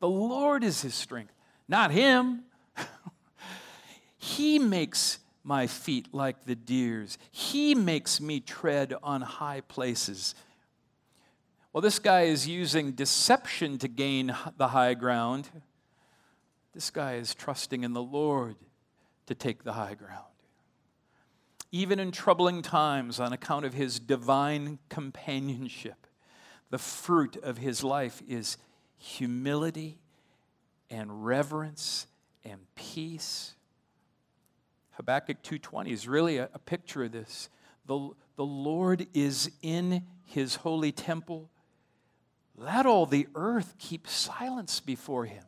[0.00, 1.35] The Lord is his strength
[1.68, 2.44] not him.
[4.16, 10.34] he makes my feet like the deer's, he makes me tread on high places.
[11.72, 15.48] Well, this guy is using deception to gain the high ground.
[16.72, 18.56] This guy is trusting in the Lord
[19.26, 20.24] to take the high ground.
[21.70, 26.06] Even in troubling times, on account of his divine companionship,
[26.70, 28.56] the fruit of his life is
[28.96, 29.98] humility
[30.90, 32.06] and reverence
[32.44, 33.54] and peace.
[34.92, 37.48] Habakkuk 2:20 is really a, a picture of this.
[37.86, 41.50] The, the Lord is in his holy temple.
[42.56, 45.44] Let all the earth keep silence before him.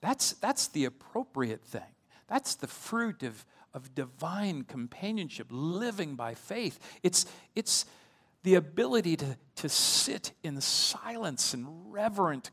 [0.00, 1.94] That's, that's the appropriate thing.
[2.28, 6.78] That's the fruit of, of divine companionship, living by faith.
[7.02, 7.26] It's,
[7.56, 7.86] it's
[8.42, 12.50] the ability to, to sit in silence and reverent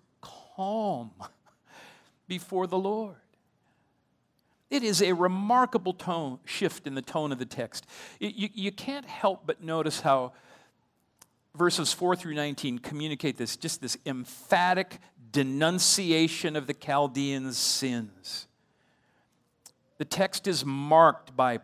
[0.56, 1.12] calm
[2.28, 3.16] before the Lord.
[4.70, 7.86] It is a remarkable tone shift in the tone of the text.
[8.20, 10.34] You, you can't help but notice how
[11.56, 15.00] verses 4 through 19 communicate this just this emphatic
[15.32, 18.48] denunciation of the Chaldeans' sins.
[19.98, 21.60] The text is marked by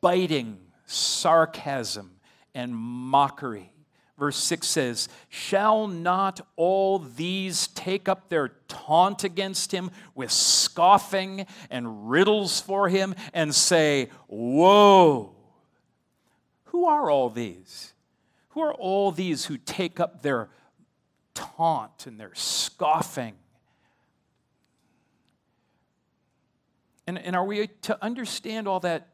[0.00, 2.12] biting sarcasm
[2.54, 3.72] and mockery.
[4.18, 11.46] Verse 6 says, Shall not all these take up their taunt against him with scoffing
[11.70, 15.36] and riddles for him and say, Woe!
[16.64, 17.92] Who are all these?
[18.50, 20.48] Who are all these who take up their
[21.34, 23.34] taunt and their scoffing?
[27.06, 29.08] And, and are we to understand all that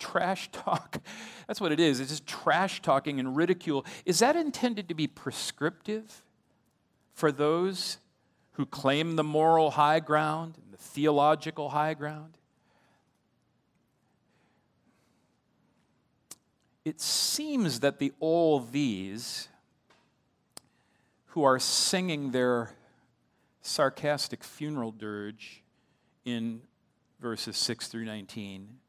[0.00, 0.98] trash talk.
[1.46, 2.00] That's what it is.
[2.00, 3.86] It's just trash talking and ridicule.
[4.04, 6.24] Is that intended to be prescriptive
[7.14, 7.98] for those
[8.52, 12.36] who claim the moral high ground and the theological high ground?
[16.84, 19.48] It seems that the all these
[21.26, 22.72] who are singing their
[23.60, 25.62] sarcastic funeral dirge
[26.24, 26.62] in
[27.20, 28.79] verses 6 through 19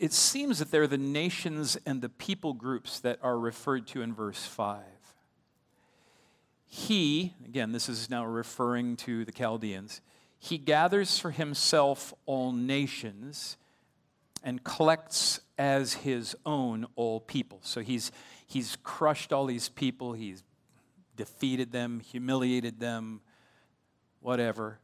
[0.00, 4.14] it seems that they're the nations and the people groups that are referred to in
[4.14, 4.82] verse 5.
[6.66, 10.00] He, again, this is now referring to the Chaldeans,
[10.38, 13.56] he gathers for himself all nations
[14.42, 17.60] and collects as his own all people.
[17.62, 18.10] So he's,
[18.46, 20.42] he's crushed all these people, he's
[21.14, 23.20] defeated them, humiliated them,
[24.20, 24.80] whatever.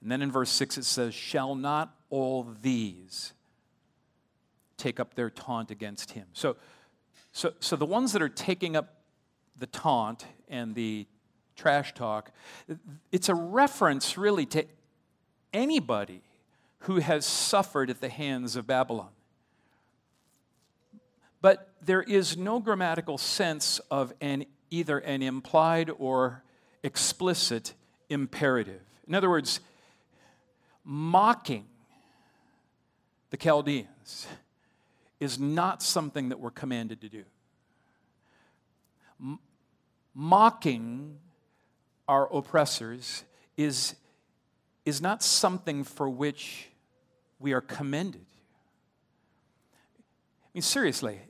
[0.00, 3.32] And then in verse 6 it says, Shall not all these
[4.76, 6.26] take up their taunt against him.
[6.32, 6.56] So,
[7.32, 9.00] so, so the ones that are taking up
[9.58, 11.06] the taunt and the
[11.56, 12.30] trash talk,
[13.12, 14.64] it's a reference really to
[15.52, 16.22] anybody
[16.80, 19.08] who has suffered at the hands of Babylon.
[21.40, 26.42] But there is no grammatical sense of an, either an implied or
[26.82, 27.74] explicit
[28.08, 28.82] imperative.
[29.06, 29.60] In other words,
[30.84, 31.66] mocking
[33.30, 34.26] the Chaldeans
[35.20, 37.24] is not something that we're commanded to do.
[39.20, 39.38] M-
[40.14, 41.18] mocking
[42.08, 43.24] our oppressors
[43.56, 43.94] is,
[44.84, 46.68] is not something for which
[47.38, 48.26] we are commended.
[50.44, 51.20] I mean, seriously,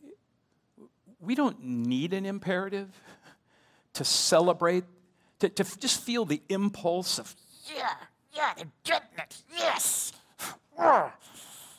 [1.20, 2.88] we don't need an imperative
[3.94, 4.84] to celebrate,
[5.40, 7.34] to, to just feel the impulse of,
[7.74, 7.88] yeah,
[8.32, 10.12] yeah, they're getting it, yes.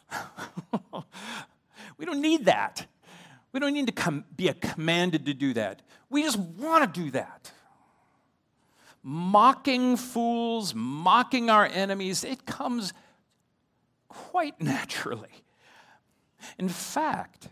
[1.97, 2.85] We don't need that.
[3.51, 5.81] We don't need to com- be commanded to do that.
[6.09, 7.51] We just want to do that.
[9.03, 12.93] Mocking fools, mocking our enemies, it comes
[14.07, 15.43] quite naturally.
[16.57, 17.49] In fact,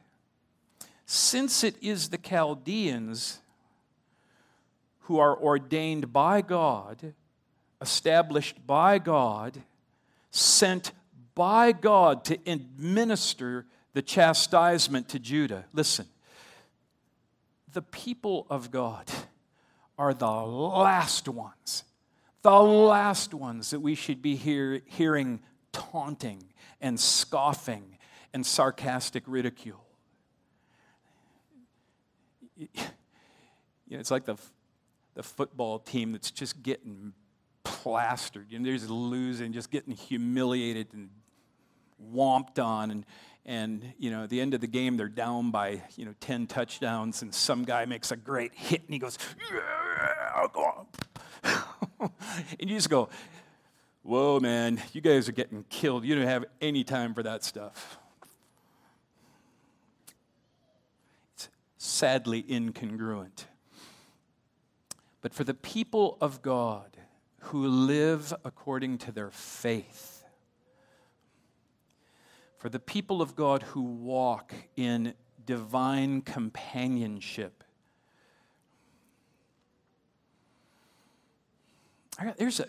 [1.05, 3.39] since it is the Chaldeans
[5.01, 7.13] who are ordained by God,
[7.79, 9.61] established by God,
[10.31, 10.91] sent
[11.35, 13.65] by God to administer
[13.95, 15.63] the chastisement to Judah.
[15.71, 16.05] Listen,
[17.71, 19.09] the people of God
[19.97, 21.85] are the last ones,
[22.41, 25.39] the last ones that we should be hear, hearing
[25.71, 26.43] taunting
[26.81, 27.97] and scoffing
[28.33, 29.85] and sarcastic ridicule.
[32.57, 32.67] You
[33.91, 34.35] know, it's like the,
[35.13, 37.13] the football team that's just getting
[37.63, 38.47] plastered.
[38.49, 41.09] You know, they're just losing, just getting humiliated and
[42.13, 42.91] womped on.
[42.91, 43.05] And,
[43.45, 46.47] and you know at the end of the game they're down by you know 10
[46.47, 49.17] touchdowns and some guy makes a great hit and he goes
[49.51, 50.87] yeah, go
[51.99, 52.11] and
[52.59, 53.09] you just go
[54.01, 56.03] whoa man you guys are getting killed.
[56.03, 57.99] You don't have any time for that stuff.
[61.33, 63.45] It's sadly incongruent.
[65.21, 66.97] But for the people of god
[67.39, 70.14] who live according to their faith
[72.65, 75.13] for the people of God who walk in
[75.45, 77.63] divine companionship.
[82.39, 82.65] There's a,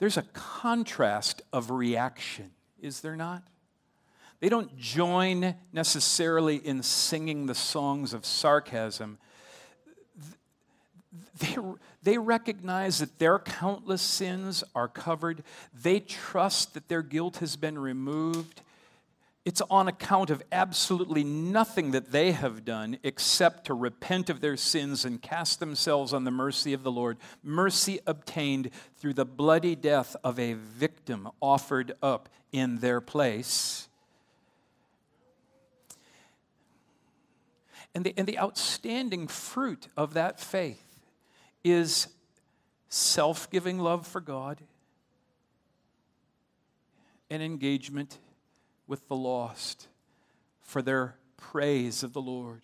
[0.00, 3.44] there's a contrast of reaction, is there not?
[4.40, 9.20] They don't join necessarily in singing the songs of sarcasm.
[11.38, 11.56] They,
[12.02, 15.42] they recognize that their countless sins are covered.
[15.74, 18.62] They trust that their guilt has been removed.
[19.44, 24.56] It's on account of absolutely nothing that they have done except to repent of their
[24.56, 27.16] sins and cast themselves on the mercy of the Lord.
[27.42, 33.88] Mercy obtained through the bloody death of a victim offered up in their place.
[37.94, 40.89] And the, and the outstanding fruit of that faith
[41.64, 42.08] is
[42.88, 44.58] self giving love for God
[47.30, 48.18] and engagement
[48.86, 49.88] with the lost
[50.60, 52.62] for their praise of the Lord,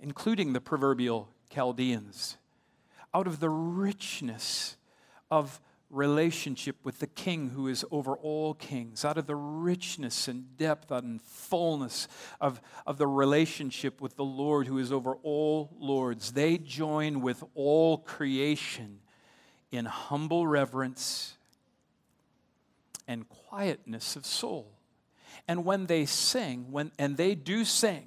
[0.00, 2.36] including the proverbial Chaldeans,
[3.12, 4.76] out of the richness
[5.30, 5.60] of
[5.92, 10.90] relationship with the King who is over all kings, out of the richness and depth
[10.90, 12.08] and fullness
[12.40, 16.32] of, of the relationship with the Lord who is over all lords.
[16.32, 19.00] They join with all creation
[19.70, 21.36] in humble reverence
[23.06, 24.72] and quietness of soul.
[25.46, 28.06] And when they sing, when, and they do sing,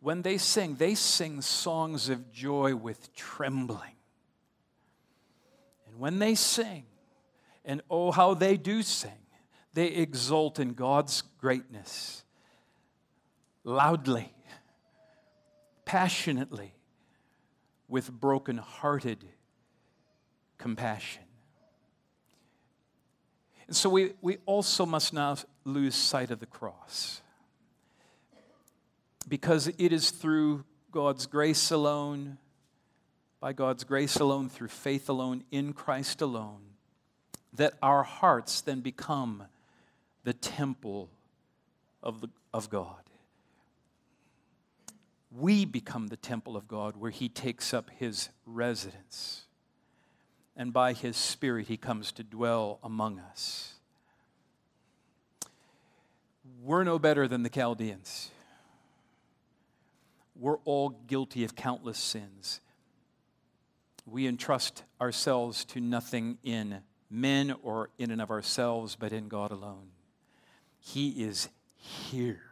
[0.00, 3.97] when they sing, they sing songs of joy with trembling
[5.98, 6.84] when they sing,
[7.64, 9.26] and oh, how they do sing,
[9.74, 12.22] they exult in God's greatness
[13.64, 14.32] loudly,
[15.84, 16.72] passionately,
[17.88, 19.24] with broken-hearted
[20.56, 21.22] compassion.
[23.66, 27.22] And so we, we also must not lose sight of the cross.
[29.26, 32.38] Because it is through God's grace alone,
[33.40, 36.60] by God's grace alone, through faith alone, in Christ alone,
[37.52, 39.44] that our hearts then become
[40.24, 41.08] the temple
[42.02, 43.02] of, the, of God.
[45.30, 49.44] We become the temple of God where He takes up His residence.
[50.56, 53.74] And by His Spirit, He comes to dwell among us.
[56.64, 58.30] We're no better than the Chaldeans.
[60.34, 62.60] We're all guilty of countless sins
[64.10, 66.78] we entrust ourselves to nothing in
[67.10, 69.90] men or in and of ourselves, but in God alone.
[70.78, 72.42] He is here.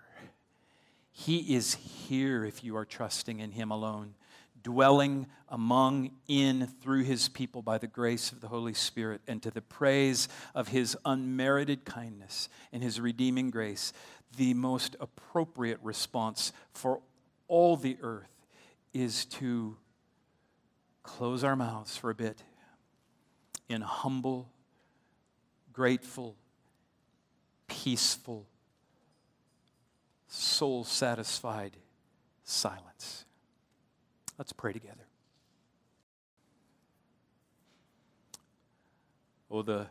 [1.12, 4.14] He is here if you are trusting in Him alone,
[4.62, 9.50] dwelling among, in, through His people by the grace of the Holy Spirit, and to
[9.50, 13.92] the praise of His unmerited kindness and His redeeming grace.
[14.36, 17.00] The most appropriate response for
[17.48, 18.46] all the earth
[18.92, 19.76] is to
[21.06, 22.42] close our mouths for a bit
[23.68, 24.50] in humble,
[25.72, 26.36] grateful,
[27.68, 28.46] peaceful,
[30.28, 31.76] soul satisfied
[32.44, 33.24] silence.
[34.36, 35.06] Let's pray together.
[39.50, 39.86] Oh, the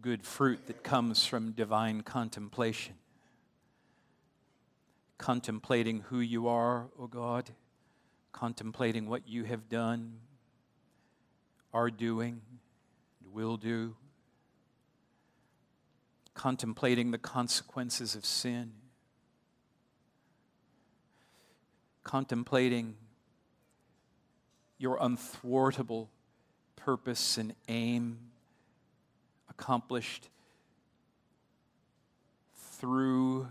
[0.00, 2.94] good fruit that comes from divine contemplation.
[5.18, 7.50] Contemplating who you are, O oh God,
[8.32, 10.14] contemplating what you have done,
[11.72, 12.40] are doing,
[13.20, 13.94] and will do,
[16.34, 18.72] contemplating the consequences of sin,
[22.04, 22.96] contemplating
[24.78, 26.08] your unthwartable
[26.76, 28.18] purpose and aim
[29.48, 30.28] accomplished
[32.56, 33.46] through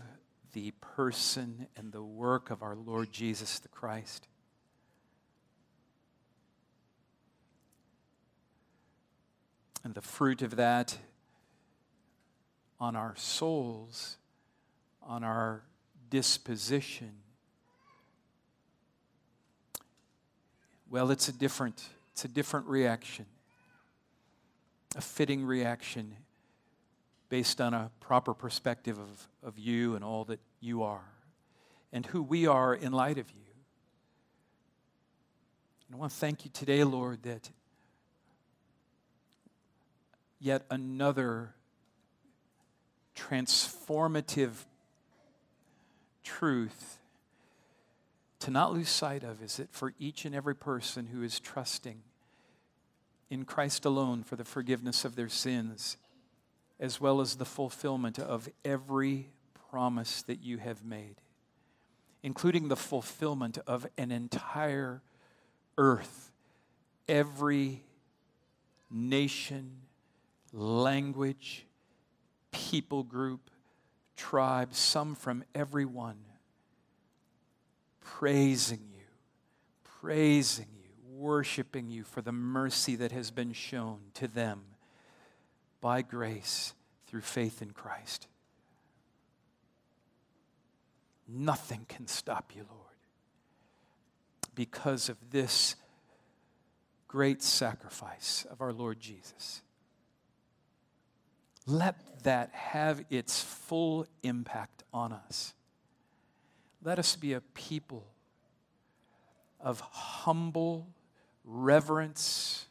[0.52, 4.28] the person and the work of our Lord Jesus the Christ.
[9.84, 10.96] And the fruit of that
[12.78, 14.16] on our souls,
[15.02, 15.62] on our
[16.10, 17.12] disposition.
[20.90, 23.26] Well, it's a different, it's a different reaction,
[24.94, 26.16] a fitting reaction
[27.28, 31.12] based on a proper perspective of, of you and all that you are
[31.92, 33.36] and who we are in light of you.
[35.86, 37.50] And I want to thank you today, Lord, that
[40.42, 41.54] yet another
[43.16, 44.64] transformative
[46.24, 46.98] truth
[48.40, 52.02] to not lose sight of is that for each and every person who is trusting
[53.30, 55.96] in Christ alone for the forgiveness of their sins,
[56.80, 59.30] as well as the fulfillment of every
[59.70, 61.14] promise that you have made,
[62.24, 65.02] including the fulfillment of an entire
[65.78, 66.32] earth,
[67.08, 67.84] every
[68.90, 69.82] nation,
[70.52, 71.66] language,
[72.50, 73.50] people group,
[74.16, 76.18] tribe, some from everyone,
[78.00, 79.04] praising you,
[80.00, 84.62] praising you, worshiping you for the mercy that has been shown to them
[85.80, 86.74] by grace
[87.06, 88.28] through faith in Christ.
[91.28, 92.80] Nothing can stop you, Lord,
[94.54, 95.76] because of this
[97.08, 99.62] great sacrifice of our Lord Jesus.
[101.66, 105.54] Let that have its full impact on us.
[106.82, 108.06] Let us be a people
[109.60, 110.88] of humble
[111.44, 112.66] reverence,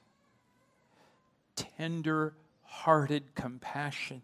[1.56, 2.34] tender
[2.64, 4.22] hearted compassion,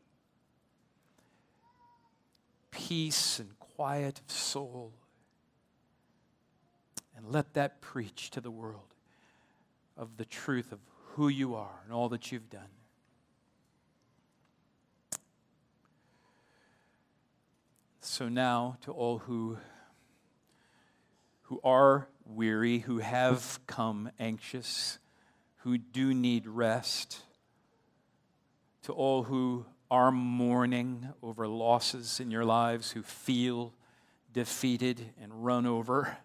[2.72, 4.92] peace and quiet of soul.
[7.16, 8.94] And let that preach to the world
[9.98, 10.80] of the truth of
[11.14, 12.77] who you are and all that you've done.
[18.10, 19.58] So now, to all who,
[21.42, 24.98] who are weary, who have come anxious,
[25.58, 27.24] who do need rest,
[28.84, 33.74] to all who are mourning over losses in your lives, who feel
[34.32, 36.18] defeated and run over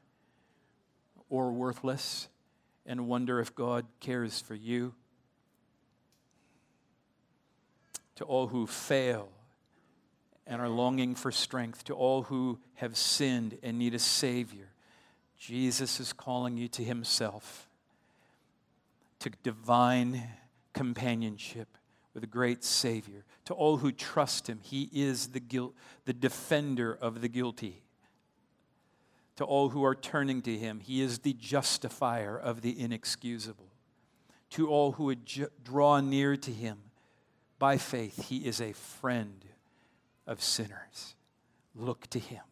[1.28, 2.28] or worthless
[2.86, 4.94] and wonder if God cares for you.
[8.14, 9.32] To all who fail
[10.46, 14.68] and are longing for strength, to all who have sinned and need a Savior,
[15.38, 17.68] Jesus is calling you to Himself,
[19.20, 20.28] to divine
[20.72, 21.68] companionship
[22.14, 23.24] with a great Savior.
[23.46, 25.74] To all who trust Him, He is the, guilt,
[26.04, 27.82] the defender of the guilty.
[29.36, 33.72] To all who are turning to Him, He is the justifier of the inexcusable.
[34.50, 35.24] To all who would
[35.64, 36.78] draw near to Him
[37.58, 39.44] by faith, He is a friend
[40.26, 41.14] of sinners.
[41.74, 42.42] Look to Him.